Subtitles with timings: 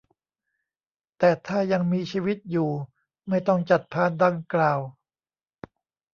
[1.17, 2.71] แต่ถ้ายังมีชีวิตอยู่
[3.29, 4.79] ไม่ต้องจัดพานดังกล่าว